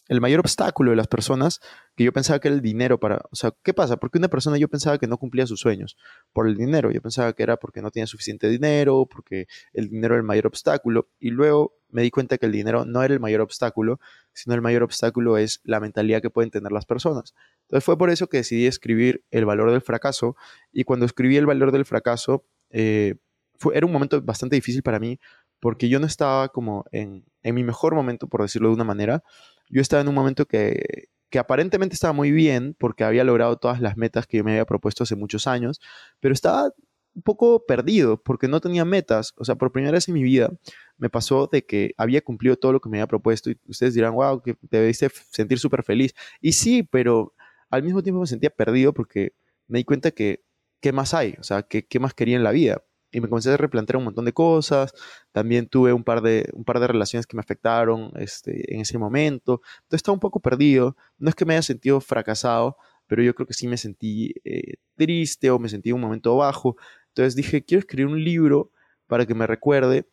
el 0.07 0.21
mayor 0.21 0.39
obstáculo 0.39 0.91
de 0.91 0.97
las 0.97 1.07
personas, 1.07 1.61
que 1.95 2.03
yo 2.03 2.13
pensaba 2.13 2.39
que 2.39 2.47
era 2.47 2.55
el 2.55 2.61
dinero 2.61 2.99
para, 2.99 3.21
o 3.31 3.35
sea, 3.35 3.53
¿qué 3.63 3.73
pasa? 3.73 3.97
Porque 3.97 4.17
una 4.17 4.27
persona 4.27 4.57
yo 4.57 4.67
pensaba 4.67 4.97
que 4.97 5.07
no 5.07 5.17
cumplía 5.17 5.47
sus 5.47 5.59
sueños 5.59 5.97
por 6.33 6.47
el 6.47 6.55
dinero, 6.55 6.91
yo 6.91 7.01
pensaba 7.01 7.33
que 7.33 7.43
era 7.43 7.57
porque 7.57 7.81
no 7.81 7.91
tenía 7.91 8.07
suficiente 8.07 8.47
dinero, 8.49 9.07
porque 9.09 9.47
el 9.73 9.89
dinero 9.89 10.13
era 10.15 10.21
el 10.21 10.25
mayor 10.25 10.47
obstáculo, 10.47 11.09
y 11.19 11.31
luego 11.31 11.75
me 11.89 12.01
di 12.01 12.11
cuenta 12.11 12.37
que 12.37 12.45
el 12.45 12.51
dinero 12.51 12.85
no 12.85 13.03
era 13.03 13.13
el 13.13 13.19
mayor 13.19 13.41
obstáculo, 13.41 13.99
sino 14.33 14.53
el 14.53 14.61
mayor 14.61 14.83
obstáculo 14.83 15.37
es 15.37 15.61
la 15.63 15.79
mentalidad 15.79 16.21
que 16.21 16.29
pueden 16.29 16.51
tener 16.51 16.71
las 16.71 16.85
personas. 16.85 17.33
Entonces 17.61 17.83
fue 17.83 17.97
por 17.97 18.09
eso 18.09 18.27
que 18.27 18.37
decidí 18.37 18.67
escribir 18.67 19.23
El 19.31 19.45
valor 19.45 19.71
del 19.71 19.81
fracaso 19.81 20.35
y 20.71 20.83
cuando 20.83 21.05
escribí 21.05 21.37
El 21.37 21.45
valor 21.45 21.71
del 21.71 21.85
fracaso 21.85 22.45
eh, 22.69 23.15
fue, 23.57 23.77
era 23.77 23.85
un 23.85 23.93
momento 23.93 24.21
bastante 24.21 24.55
difícil 24.55 24.83
para 24.83 24.99
mí 24.99 25.19
porque 25.59 25.89
yo 25.89 25.99
no 25.99 26.05
estaba 26.05 26.49
como 26.49 26.85
en, 26.91 27.25
en, 27.41 27.55
mi 27.55 27.63
mejor 27.63 27.95
momento, 27.95 28.27
por 28.27 28.41
decirlo 28.41 28.67
de 28.69 28.75
una 28.75 28.83
manera. 28.83 29.23
Yo 29.69 29.81
estaba 29.81 30.01
en 30.01 30.07
un 30.07 30.15
momento 30.15 30.45
que, 30.45 31.09
que 31.29 31.39
aparentemente 31.39 31.95
estaba 31.95 32.13
muy 32.13 32.31
bien 32.31 32.75
porque 32.79 33.03
había 33.03 33.23
logrado 33.23 33.57
todas 33.57 33.81
las 33.81 33.97
metas 33.97 34.27
que 34.27 34.37
yo 34.37 34.43
me 34.43 34.51
había 34.51 34.65
propuesto 34.65 35.03
hace 35.03 35.15
muchos 35.15 35.47
años, 35.47 35.81
pero 36.19 36.33
estaba 36.33 36.71
un 37.15 37.21
poco 37.21 37.65
perdido 37.65 38.21
porque 38.21 38.47
no 38.47 38.61
tenía 38.61 38.85
metas. 38.85 39.33
O 39.37 39.45
sea, 39.45 39.55
por 39.55 39.71
primera 39.71 39.93
vez 39.93 40.07
en 40.07 40.13
mi 40.13 40.23
vida 40.23 40.51
me 40.97 41.09
pasó 41.09 41.49
de 41.51 41.65
que 41.65 41.93
había 41.97 42.21
cumplido 42.21 42.57
todo 42.57 42.73
lo 42.73 42.81
que 42.81 42.89
me 42.89 42.97
había 42.97 43.07
propuesto 43.07 43.49
y 43.49 43.59
ustedes 43.67 43.93
dirán, 43.93 44.13
wow, 44.13 44.41
que 44.41 44.53
te 44.53 44.79
debiste 44.79 45.09
sentir 45.29 45.59
súper 45.59 45.83
feliz. 45.83 46.13
Y 46.41 46.51
sí, 46.53 46.83
pero 46.83 47.33
al 47.69 47.83
mismo 47.83 48.03
tiempo 48.03 48.21
me 48.21 48.27
sentía 48.27 48.49
perdido 48.49 48.93
porque 48.93 49.33
me 49.67 49.79
di 49.79 49.83
cuenta 49.85 50.11
que, 50.11 50.43
¿qué 50.81 50.91
más 50.91 51.13
hay? 51.13 51.35
O 51.39 51.43
sea, 51.43 51.63
¿qué, 51.63 51.85
qué 51.87 51.99
más 51.99 52.13
quería 52.13 52.35
en 52.37 52.43
la 52.43 52.51
vida? 52.51 52.83
Y 53.15 53.21
me 53.21 53.29
comencé 53.29 53.49
a 53.49 53.57
replantear 53.57 53.97
un 53.97 54.03
montón 54.03 54.25
de 54.25 54.33
cosas. 54.33 54.93
También 55.31 55.67
tuve 55.67 55.93
un 55.93 56.03
par 56.03 56.21
de, 56.21 56.49
un 56.53 56.65
par 56.65 56.79
de 56.79 56.87
relaciones 56.87 57.25
que 57.25 57.37
me 57.37 57.41
afectaron 57.41 58.11
este, 58.17 58.73
en 58.73 58.81
ese 58.81 58.97
momento. 58.97 59.61
Entonces 59.83 59.99
estaba 59.99 60.13
un 60.13 60.19
poco 60.19 60.41
perdido. 60.41 60.97
No 61.17 61.29
es 61.29 61.35
que 61.35 61.45
me 61.45 61.53
haya 61.53 61.61
sentido 61.61 62.01
fracasado, 62.01 62.77
pero 63.07 63.23
yo 63.23 63.33
creo 63.33 63.47
que 63.47 63.53
sí 63.53 63.67
me 63.67 63.77
sentí 63.77 64.33
eh, 64.43 64.75
triste 64.95 65.49
o 65.49 65.59
me 65.59 65.69
sentí 65.69 65.89
en 65.89 65.95
un 65.95 66.01
momento 66.01 66.35
bajo. 66.35 66.75
Entonces 67.07 67.35
dije, 67.35 67.63
quiero 67.63 67.79
escribir 67.79 68.07
un 68.07 68.21
libro 68.21 68.71
para 69.07 69.25
que 69.25 69.33
me 69.33 69.47
recuerde 69.47 70.09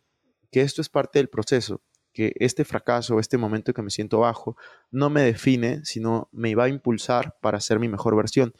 que 0.49 0.61
esto 0.61 0.81
es 0.81 0.87
parte 0.87 1.19
del 1.19 1.27
proceso 1.27 1.81
que 2.13 2.33
este 2.39 2.63
fracaso, 2.63 3.19
este 3.19 3.37
momento 3.37 3.73
que 3.73 3.81
me 3.81 3.89
siento 3.89 4.19
bajo, 4.19 4.55
no 4.91 5.09
me 5.09 5.23
define, 5.23 5.83
sino 5.83 6.29
me 6.31 6.55
va 6.55 6.65
a 6.65 6.69
impulsar 6.69 7.35
para 7.41 7.59
ser 7.59 7.79
mi 7.79 7.89
mejor 7.89 8.15
versión. 8.15 8.53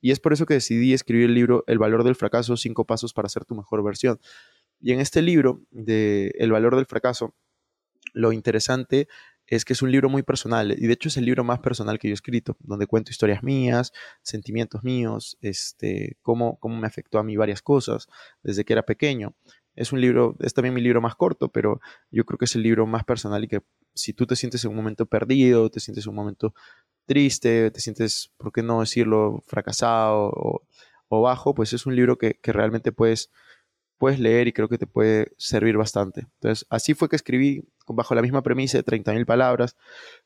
Y 0.00 0.10
es 0.10 0.20
por 0.20 0.32
eso 0.32 0.46
que 0.46 0.54
decidí 0.54 0.92
escribir 0.92 1.26
el 1.26 1.34
libro 1.34 1.64
El 1.66 1.78
valor 1.78 2.04
del 2.04 2.14
fracaso, 2.14 2.56
cinco 2.56 2.84
pasos 2.84 3.12
para 3.12 3.28
ser 3.28 3.44
tu 3.44 3.54
mejor 3.54 3.82
versión. 3.82 4.18
Y 4.80 4.92
en 4.92 5.00
este 5.00 5.22
libro 5.22 5.62
de 5.70 6.32
El 6.38 6.52
valor 6.52 6.76
del 6.76 6.86
fracaso, 6.86 7.34
lo 8.12 8.32
interesante 8.32 9.08
es 9.50 9.64
que 9.64 9.72
es 9.72 9.82
un 9.82 9.90
libro 9.90 10.08
muy 10.08 10.22
personal 10.22 10.72
y 10.78 10.86
de 10.86 10.92
hecho 10.92 11.08
es 11.08 11.16
el 11.16 11.24
libro 11.24 11.42
más 11.42 11.58
personal 11.58 11.98
que 11.98 12.08
yo 12.08 12.12
he 12.12 12.14
escrito, 12.14 12.56
donde 12.60 12.86
cuento 12.86 13.10
historias 13.10 13.42
mías, 13.42 13.92
sentimientos 14.22 14.84
míos, 14.84 15.36
este, 15.40 16.16
cómo, 16.22 16.56
cómo 16.60 16.76
me 16.76 16.86
afectó 16.86 17.18
a 17.18 17.24
mí 17.24 17.36
varias 17.36 17.60
cosas 17.60 18.06
desde 18.44 18.64
que 18.64 18.72
era 18.72 18.84
pequeño. 18.84 19.34
Es 19.74 19.92
un 19.92 20.00
libro, 20.00 20.36
es 20.40 20.54
también 20.54 20.74
mi 20.74 20.80
libro 20.80 21.00
más 21.00 21.16
corto, 21.16 21.48
pero 21.48 21.80
yo 22.10 22.24
creo 22.24 22.38
que 22.38 22.44
es 22.44 22.54
el 22.54 22.62
libro 22.62 22.86
más 22.86 23.04
personal 23.04 23.42
y 23.42 23.48
que 23.48 23.60
si 23.92 24.12
tú 24.12 24.24
te 24.24 24.36
sientes 24.36 24.64
en 24.64 24.70
un 24.70 24.76
momento 24.76 25.06
perdido, 25.06 25.68
te 25.68 25.80
sientes 25.80 26.06
en 26.06 26.10
un 26.10 26.16
momento 26.16 26.54
triste, 27.10 27.72
te 27.72 27.80
sientes, 27.80 28.30
¿por 28.36 28.52
qué 28.52 28.62
no 28.62 28.78
decirlo?, 28.78 29.42
fracasado 29.48 30.30
o, 31.08 31.22
bajo, 31.22 31.54
pues 31.56 31.72
es 31.72 31.84
un 31.86 31.96
libro 31.96 32.16
que, 32.18 32.34
que 32.40 32.52
realmente 32.52 32.92
puedes 32.92 33.30
puedes 34.00 34.18
leer 34.18 34.48
y 34.48 34.52
creo 34.54 34.68
que 34.70 34.78
te 34.78 34.86
puede 34.86 35.32
servir 35.36 35.76
bastante. 35.76 36.22
Entonces, 36.22 36.66
así 36.70 36.94
fue 36.94 37.10
que 37.10 37.16
escribí 37.16 37.64
bajo 37.86 38.14
la 38.14 38.22
misma 38.22 38.42
premisa 38.42 38.78
de 38.78 38.84
30.000 38.84 39.26
palabras. 39.26 39.76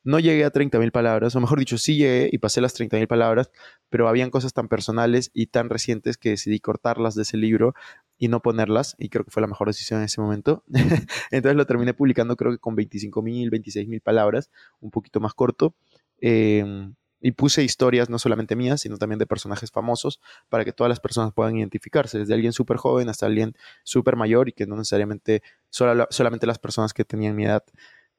No 0.01 0.19
llegué 0.19 0.45
a 0.45 0.51
30.000 0.51 0.91
palabras, 0.91 1.35
o 1.35 1.41
mejor 1.41 1.59
dicho, 1.59 1.77
sí 1.77 1.97
llegué 1.97 2.29
y 2.31 2.37
pasé 2.37 2.61
las 2.61 2.73
30.000 2.73 3.05
palabras, 3.05 3.51
pero 3.89 4.07
habían 4.07 4.29
cosas 4.29 4.53
tan 4.53 4.69
personales 4.69 5.29
y 5.33 5.47
tan 5.47 5.69
recientes 5.69 6.15
que 6.15 6.29
decidí 6.29 6.61
cortarlas 6.61 7.15
de 7.15 7.23
ese 7.23 7.35
libro 7.35 7.73
y 8.17 8.29
no 8.29 8.41
ponerlas, 8.41 8.95
y 8.97 9.09
creo 9.09 9.25
que 9.25 9.31
fue 9.31 9.41
la 9.41 9.47
mejor 9.47 9.67
decisión 9.67 9.99
en 9.99 10.05
ese 10.05 10.21
momento. 10.21 10.63
Entonces 11.31 11.57
lo 11.57 11.65
terminé 11.65 11.93
publicando 11.93 12.37
creo 12.37 12.53
que 12.53 12.59
con 12.59 12.77
25.000, 12.77 13.49
26.000 13.49 14.01
palabras, 14.01 14.51
un 14.79 14.89
poquito 14.89 15.19
más 15.19 15.33
corto. 15.33 15.75
Eh, 16.21 16.91
y 17.25 17.31
puse 17.31 17.63
historias 17.63 18.07
no 18.07 18.19
solamente 18.19 18.55
mías, 18.55 18.81
sino 18.81 18.99
también 18.99 19.17
de 19.17 19.25
personajes 19.25 19.71
famosos 19.71 20.21
para 20.47 20.63
que 20.63 20.71
todas 20.71 20.89
las 20.89 20.99
personas 20.99 21.33
puedan 21.33 21.57
identificarse, 21.57 22.19
desde 22.19 22.35
alguien 22.35 22.53
súper 22.53 22.77
joven 22.77 23.09
hasta 23.09 23.25
alguien 23.25 23.55
súper 23.83 24.15
mayor 24.15 24.47
y 24.47 24.51
que 24.51 24.67
no 24.67 24.75
necesariamente 24.75 25.41
solamente 25.71 26.45
las 26.45 26.59
personas 26.59 26.93
que 26.93 27.03
tenían 27.03 27.35
mi 27.35 27.45
edad. 27.45 27.63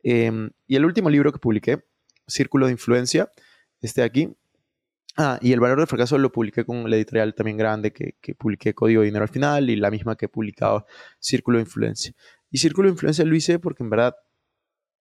Em, 0.02 0.50
y 0.66 0.74
el 0.74 0.84
último 0.84 1.08
libro 1.08 1.30
que 1.30 1.38
publiqué, 1.38 1.84
Círculo 2.26 2.66
de 2.66 2.72
Influencia, 2.72 3.30
este 3.80 4.00
de 4.00 4.06
aquí. 4.08 4.36
Ah, 5.16 5.38
y 5.40 5.52
El 5.52 5.60
Valor 5.60 5.78
del 5.78 5.86
Fracaso 5.86 6.18
lo 6.18 6.32
publiqué 6.32 6.64
con 6.64 6.90
la 6.90 6.96
editorial 6.96 7.32
también 7.36 7.56
grande 7.56 7.92
que, 7.92 8.16
que 8.20 8.34
publiqué 8.34 8.74
Código 8.74 9.02
de 9.02 9.06
Dinero 9.06 9.22
al 9.22 9.28
final 9.28 9.70
y 9.70 9.76
la 9.76 9.92
misma 9.92 10.16
que 10.16 10.26
he 10.26 10.28
publicado 10.28 10.84
Círculo 11.20 11.58
de 11.58 11.62
Influencia. 11.62 12.12
Y 12.50 12.58
Círculo 12.58 12.88
de 12.88 12.94
Influencia 12.94 13.24
lo 13.24 13.36
hice 13.36 13.60
porque 13.60 13.84
en 13.84 13.90
verdad 13.90 14.16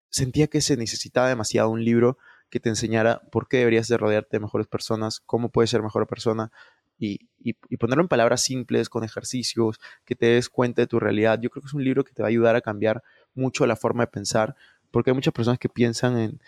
sentía 0.10 0.48
que 0.48 0.60
se 0.60 0.76
necesitaba 0.76 1.30
demasiado 1.30 1.70
un 1.70 1.86
libro 1.86 2.18
que 2.54 2.60
te 2.60 2.70
enseñara 2.70 3.20
por 3.32 3.48
qué 3.48 3.58
deberías 3.58 3.88
de 3.88 3.98
rodearte 3.98 4.38
de 4.38 4.42
mejores 4.42 4.68
personas, 4.68 5.20
cómo 5.22 5.50
puedes 5.50 5.72
ser 5.72 5.82
mejor 5.82 6.06
persona 6.06 6.52
y, 7.00 7.18
ponerlo 7.80 8.04
en 8.04 8.08
palabras 8.08 8.44
simples, 8.44 8.90
con 8.90 9.04
ejercicios, 9.04 9.80
que 10.06 10.14
te 10.14 10.28
des 10.28 10.50
cuenta 10.50 10.84
de 10.84 10.86
tu 10.86 11.00
realidad. 11.00 11.40
Yo 11.42 11.50
creo 11.50 11.64
que 11.64 11.68
es 11.70 11.74
un 11.74 11.84
libro 11.84 12.04
que 12.04 12.14
te 12.14 12.22
va 12.22 12.28
a 12.28 12.30
ayudar 12.30 12.56
a 12.56 12.62
cambiar 12.62 13.02
mucho 13.34 13.66
la 13.66 13.76
forma 13.76 14.04
de 14.04 14.12
pensar, 14.12 14.56
porque 14.92 15.10
hay 15.10 15.16
muchas 15.16 15.34
personas 15.34 15.58
que 15.58 15.68
piensan 15.68 16.16
en 16.20 16.42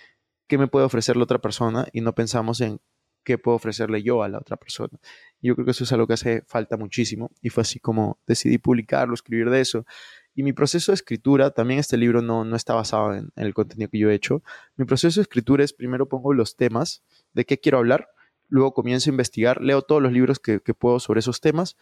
qué 0.45 0.59
me 0.59 0.67
puede 0.67 0.85
ofrecer 0.85 1.17
la 1.17 1.24
otra 1.24 1.39
persona 1.39 1.88
y 1.91 2.01
no 2.01 2.13
pensamos 2.13 2.62
en 2.62 2.79
qué 3.24 3.39
puedo 3.39 3.55
ofrecerle 3.55 4.03
yo 4.03 4.21
a 4.21 4.29
la 4.29 4.38
otra 4.38 4.57
persona. 4.57 5.00
Y 5.41 5.47
yo 5.47 5.55
creo 5.55 5.65
que 5.65 5.71
eso 5.71 5.85
es 5.85 5.91
algo 5.91 6.05
que 6.05 6.13
hace 6.13 6.43
falta 6.45 6.77
muchísimo 6.77 7.31
y 7.41 7.50
fue 7.50 7.62
así 7.62 7.79
como 7.79 8.19
decidí 8.27 8.59
publicarlo, 8.59 9.15
escribir 9.15 9.50
de 9.50 9.62
eso. 9.62 9.88
Y 10.35 10.43
mi 10.43 10.51
proceso 10.51 10.91
de 10.91 10.95
escritura, 10.95 11.51
también 11.51 11.79
este 11.79 11.95
libro 11.95 12.21
no, 12.21 12.43
no 12.43 12.57
está 12.57 12.75
basado 12.75 13.13
en, 13.13 13.31
el 13.37 13.53
contenido 13.53 13.89
que 13.89 13.97
yo 13.97 14.09
he 14.09 14.13
hecho. 14.13 14.43
Mi 14.75 14.85
proceso 14.85 15.19
de 15.19 15.23
escritura 15.23 15.63
es 15.63 15.71
primero 15.71 16.09
pongo 16.09 16.33
los 16.33 16.57
temas 16.57 17.03
de 17.33 17.45
qué 17.45 17.57
quiero 17.57 17.77
hablar, 17.77 18.09
luego 18.49 18.73
comienzo 18.73 19.09
a 19.09 19.13
investigar, 19.13 19.61
leo 19.61 19.81
todos 19.81 20.01
los 20.01 20.11
libros 20.11 20.39
que, 20.39 20.59
puedo 20.59 20.99
sobre 20.99 21.21
esos 21.21 21.39
temas, 21.39 21.77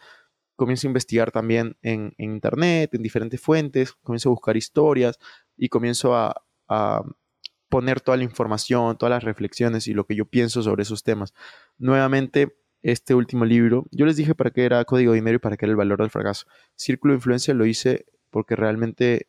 comienzo 0.54 0.86
a 0.86 0.90
investigar 0.90 1.32
también 1.32 1.76
en, 1.82 2.14
internet, 2.16 2.94
en 2.94 3.02
diferentes 3.02 3.40
fuentes, 3.40 3.92
comienzo 3.92 4.28
a 4.28 4.32
buscar 4.32 4.56
historias 4.56 5.18
y 5.56 5.68
comienzo 5.68 6.14
a, 6.14 6.44
a 6.68 7.02
poner 7.68 8.00
toda 8.00 8.16
la 8.16 8.22
información, 8.22 8.96
todas 8.96 9.10
las 9.10 9.24
reflexiones 9.24 9.88
y 9.88 9.94
lo 9.94 10.06
que 10.06 10.14
yo 10.14 10.26
pienso 10.26 10.62
sobre 10.62 10.84
esos 10.84 11.02
temas. 11.02 11.34
Nuevamente, 11.76 12.56
este 12.82 13.14
último 13.14 13.44
libro, 13.46 13.86
yo 13.90 14.06
les 14.06 14.16
dije 14.16 14.34
para 14.34 14.50
qué 14.50 14.64
era 14.64 14.84
Código 14.84 15.14
Dinero 15.14 15.36
y 15.36 15.40
para 15.40 15.56
qué 15.56 15.64
era 15.64 15.70
el 15.70 15.76
valor 15.76 15.98
del 16.00 16.10
fracaso. 16.10 16.46
Círculo 16.76 17.14
de 17.14 17.16
Influencia 17.16 17.54
lo 17.54 17.66
hice 17.66 18.04
porque 18.34 18.56
realmente 18.56 19.28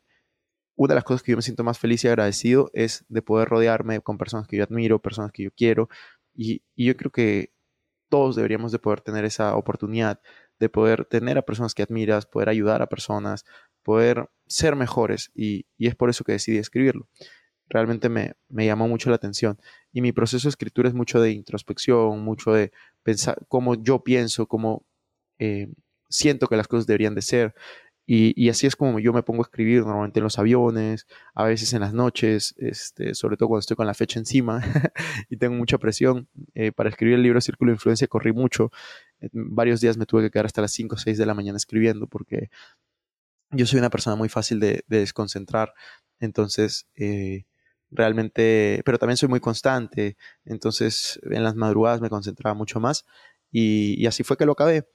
una 0.74 0.94
de 0.94 0.96
las 0.96 1.04
cosas 1.04 1.22
que 1.22 1.30
yo 1.30 1.36
me 1.36 1.42
siento 1.42 1.62
más 1.62 1.78
feliz 1.78 2.02
y 2.02 2.08
agradecido 2.08 2.72
es 2.74 3.04
de 3.08 3.22
poder 3.22 3.48
rodearme 3.48 4.00
con 4.00 4.18
personas 4.18 4.48
que 4.48 4.56
yo 4.56 4.64
admiro, 4.64 5.00
personas 5.00 5.30
que 5.30 5.44
yo 5.44 5.50
quiero, 5.52 5.88
y, 6.34 6.64
yo 6.74 6.96
creo 6.96 7.12
que 7.12 7.52
todos 8.08 8.34
deberíamos 8.34 8.72
de 8.72 8.80
poder 8.80 9.02
tener 9.02 9.24
esa 9.24 9.54
oportunidad 9.54 10.20
de 10.58 10.68
poder 10.68 11.04
tener 11.04 11.38
a 11.38 11.42
personas 11.42 11.72
que 11.72 11.84
admiras, 11.84 12.26
poder 12.26 12.48
ayudar 12.48 12.82
a 12.82 12.88
personas, 12.88 13.44
poder 13.84 14.28
ser 14.48 14.74
mejores, 14.74 15.30
y, 15.36 15.66
es 15.78 15.94
por 15.94 16.10
eso 16.10 16.24
que 16.24 16.32
decidí 16.32 16.58
escribirlo. 16.58 17.08
Realmente 17.68 18.08
me, 18.08 18.34
llamó 18.48 18.88
mucho 18.88 19.08
la 19.08 19.16
atención. 19.16 19.56
Y 19.92 20.00
mi 20.00 20.10
proceso 20.10 20.48
de 20.48 20.50
escritura 20.50 20.88
es 20.88 20.96
mucho 20.96 21.20
de 21.20 21.30
introspección, 21.30 22.24
mucho 22.24 22.52
de 22.52 22.72
pensar 23.04 23.38
cómo 23.46 23.76
yo 23.76 24.02
pienso, 24.02 24.48
cómo 24.48 24.84
eh, 25.38 25.68
siento 26.08 26.48
que 26.48 26.56
las 26.56 26.66
cosas 26.66 26.88
deberían 26.88 27.14
de 27.14 27.22
ser. 27.22 27.54
Y, 28.08 28.48
así 28.48 28.68
es 28.68 28.76
como 28.76 29.00
yo 29.00 29.12
me 29.12 29.24
pongo 29.24 29.42
a 29.42 29.46
escribir 29.46 29.80
normalmente 29.80 30.20
en 30.20 30.24
los 30.24 30.38
aviones, 30.38 31.08
a 31.34 31.44
veces 31.44 31.72
en 31.72 31.80
las 31.80 31.92
noches, 31.92 32.54
este, 32.56 33.14
sobre 33.14 33.36
todo 33.36 33.48
cuando 33.48 33.60
estoy 33.60 33.76
con 33.76 33.86
la 33.86 33.94
fecha 33.94 34.20
encima 34.20 34.62
y 35.28 35.36
tengo 35.38 35.56
mucha 35.56 35.78
presión. 35.78 36.28
Eh, 36.54 36.70
para 36.70 36.88
escribir 36.88 37.16
el 37.16 37.22
libro 37.22 37.40
Círculo 37.40 37.70
de 37.70 37.74
Influencia 37.76 38.06
corrí 38.06 38.32
mucho. 38.32 38.70
varios 39.32 39.80
días 39.80 39.96
me 39.96 40.06
tuve 40.06 40.22
que 40.22 40.30
quedar 40.30 40.46
hasta 40.46 40.62
las 40.62 40.72
5 40.72 40.94
o 40.94 40.98
6 40.98 41.18
de 41.18 41.26
la 41.26 41.34
mañana 41.34 41.56
escribiendo 41.56 42.06
porque 42.06 42.50
yo 43.50 43.66
soy 43.66 43.80
una 43.80 43.90
persona 43.90 44.16
muy 44.16 44.28
fácil 44.28 44.60
de, 44.60 44.84
desconcentrar. 44.88 45.74
Entonces, 46.20 46.86
eh, 46.94 47.44
realmente, 47.90 48.82
pero 48.84 48.98
también 48.98 49.16
soy 49.16 49.28
muy 49.28 49.40
constante. 49.40 50.16
Entonces, 50.44 51.20
en 51.24 51.42
las 51.44 51.56
madrugadas 51.56 52.00
me 52.00 52.10
concentraba 52.10 52.54
mucho 52.54 52.80
más 52.80 53.04
y, 53.50 54.06
así 54.06 54.22
fue 54.24 54.36
que 54.36 54.46
lo 54.46 54.52
acabé. 54.52 54.88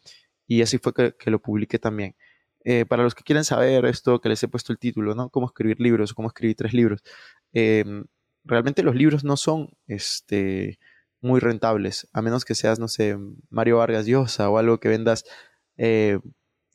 Y 0.48 0.62
así 0.62 0.78
fue 0.80 0.94
que 0.94 1.32
lo 1.32 1.42
publiqué 1.42 1.80
también. 1.80 2.16
Eh, 2.64 2.86
para 2.86 3.04
los 3.04 3.16
que 3.16 3.24
quieren 3.24 3.44
saber 3.44 3.86
esto 3.86 4.22
que 4.22 4.30
les 4.30 4.44
he 4.44 4.48
puesto 4.48 4.72
el 4.72 4.80
título, 4.80 5.16
¿no? 5.16 5.30
Cómo 5.30 5.48
escribir 5.48 5.80
libros, 5.80 6.14
cómo 6.14 6.28
escribir 6.28 6.56
tres 6.56 6.74
libros. 6.74 7.02
Em, 7.54 8.06
realmente 8.44 8.84
los 8.84 8.96
libros 8.96 9.24
no 9.24 9.38
son 9.38 9.70
este, 9.88 10.80
muy 11.22 11.40
rentables, 11.40 12.08
a 12.14 12.22
menos 12.22 12.46
que 12.46 12.56
seas, 12.56 12.80
no 12.80 12.88
sé, 12.88 13.18
Mario 13.50 13.78
Vargas 13.78 14.06
Llosa 14.06 14.50
o 14.50 14.58
algo 14.58 14.80
que 14.80 14.90
vendas 14.90 15.26
eh, 15.78 16.20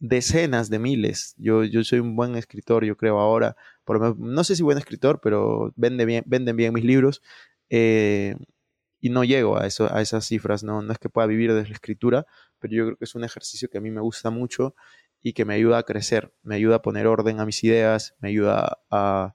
decenas 0.00 0.70
de 0.70 0.78
miles. 0.78 1.34
Yo, 1.38 1.64
yo 1.64 1.84
soy 1.84 2.00
un 2.00 2.16
buen 2.16 2.36
escritor, 2.36 2.84
yo 2.84 2.96
creo 2.96 3.18
ahora, 3.20 3.56
no 4.18 4.44
sé 4.44 4.56
si 4.56 4.62
buen 4.62 4.78
escritor, 4.78 5.20
pero 5.22 5.72
venden 5.76 6.56
bien 6.56 6.74
mis 6.74 6.84
libros. 6.84 7.22
Eh, 7.70 8.36
y 9.00 9.10
no 9.10 9.24
llego 9.24 9.58
a, 9.58 9.66
eso, 9.66 9.92
a 9.94 10.00
esas 10.02 10.26
cifras, 10.26 10.64
¿no? 10.64 10.82
no 10.82 10.92
es 10.92 10.98
que 10.98 11.08
pueda 11.08 11.26
vivir 11.26 11.52
de 11.52 11.62
la 11.62 11.74
escritura, 11.74 12.26
pero 12.58 12.74
yo 12.74 12.84
creo 12.86 12.96
que 12.96 13.04
es 13.04 13.14
un 13.14 13.24
ejercicio 13.24 13.68
que 13.68 13.78
a 13.78 13.80
mí 13.80 13.90
me 13.90 14.00
gusta 14.00 14.30
mucho 14.30 14.74
y 15.26 15.32
que 15.32 15.44
me 15.44 15.54
ayuda 15.54 15.78
a 15.78 15.82
crecer, 15.82 16.32
me 16.44 16.54
ayuda 16.54 16.76
a 16.76 16.82
poner 16.82 17.08
orden 17.08 17.40
a 17.40 17.46
mis 17.46 17.64
ideas, 17.64 18.14
me 18.20 18.28
ayuda 18.28 18.78
a, 18.92 19.34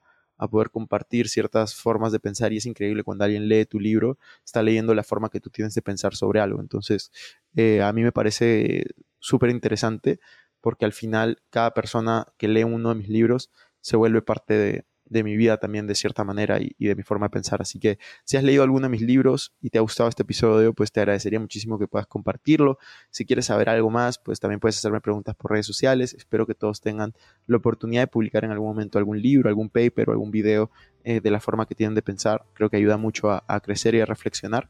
poder 0.49 0.69
compartir 0.71 1.27
ciertas 1.27 1.75
formas 1.75 2.13
de 2.13 2.21
pensar 2.21 2.53
y 2.53 2.57
es 2.57 2.65
increíble 2.65 3.03
cuando 3.03 3.25
alguien 3.25 3.49
lee 3.49 3.65
tu 3.65 3.77
libro, 3.77 4.17
está 4.45 4.63
leyendo 4.63 4.95
la 4.95 5.03
forma 5.03 5.29
que 5.29 5.41
tú 5.41 5.49
tienes 5.49 5.75
de 5.75 5.81
pensar 5.81 6.15
sobre 6.15 6.39
algo. 6.39 6.61
Entonces, 6.61 7.11
eh, 7.57 7.81
a 7.81 7.91
mí 7.91 8.03
me 8.03 8.13
parece 8.13 8.85
súper 9.19 9.49
interesante 9.49 10.21
porque 10.61 10.85
al 10.85 10.93
final 10.93 11.43
cada 11.49 11.73
persona 11.73 12.25
que 12.37 12.47
lee 12.47 12.63
uno 12.63 12.89
de 12.89 12.95
mis 12.95 13.09
libros 13.09 13.51
se 13.81 13.97
vuelve 13.97 14.21
parte 14.21 14.53
de, 14.53 14.85
de 15.11 15.23
mi 15.23 15.35
vida 15.35 15.57
también 15.57 15.87
de 15.87 15.93
cierta 15.93 16.23
manera 16.23 16.57
y, 16.59 16.73
de 16.79 16.95
mi 16.95 17.03
forma 17.03 17.25
de 17.25 17.31
pensar. 17.31 17.61
Así 17.61 17.79
que 17.79 17.99
si 18.23 18.37
has 18.37 18.43
leído 18.43 18.63
alguno 18.63 18.83
de 18.83 18.89
mis 18.89 19.01
libros 19.01 19.53
y 19.61 19.69
te 19.69 19.77
ha 19.77 19.81
gustado 19.81 20.07
este 20.07 20.23
episodio, 20.23 20.73
pues 20.73 20.91
te 20.91 21.01
agradecería 21.01 21.39
muchísimo 21.39 21.77
que 21.77 21.87
puedas 21.87 22.07
compartirlo. 22.07 22.79
Si 23.09 23.25
quieres 23.25 23.45
saber 23.45 23.69
algo 23.69 23.89
más, 23.89 24.17
pues 24.17 24.39
también 24.39 24.61
puedes 24.61 24.77
hacerme 24.77 25.01
preguntas 25.01 25.35
por 25.35 25.51
redes 25.51 25.65
sociales. 25.65 26.13
Espero 26.13 26.47
que 26.47 26.55
todos 26.55 26.79
tengan 26.79 27.13
la 27.45 27.57
oportunidad 27.57 28.03
de 28.03 28.07
publicar 28.07 28.45
en 28.45 28.51
algún 28.51 28.69
momento 28.69 28.97
algún 28.97 29.21
libro, 29.21 29.49
algún 29.49 29.69
paper 29.69 30.09
o 30.09 30.11
algún 30.13 30.31
video 30.31 30.71
eh, 31.03 31.19
de 31.19 31.29
la 31.29 31.41
forma 31.41 31.65
que 31.65 31.75
tienen 31.75 31.93
de 31.93 32.01
pensar. 32.01 32.45
Creo 32.53 32.69
que 32.69 32.77
ayuda 32.77 32.95
mucho 32.95 33.29
a, 33.29 33.43
a 33.47 33.59
crecer 33.59 33.95
y 33.95 33.99
a 33.99 34.05
reflexionar. 34.05 34.69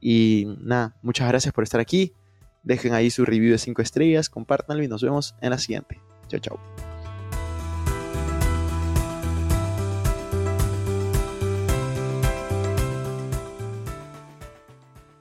Y 0.00 0.46
nada, 0.60 0.96
muchas 1.02 1.28
gracias 1.28 1.52
por 1.52 1.64
estar 1.64 1.80
aquí. 1.80 2.14
Dejen 2.62 2.94
ahí 2.94 3.10
su 3.10 3.24
review 3.24 3.50
de 3.50 3.58
5 3.58 3.82
estrellas, 3.82 4.30
compártanlo 4.30 4.84
y 4.84 4.88
nos 4.88 5.02
vemos 5.02 5.34
en 5.40 5.50
la 5.50 5.58
siguiente. 5.58 6.00
Chao, 6.28 6.40
chao. 6.40 6.89